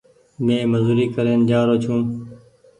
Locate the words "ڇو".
1.83-1.95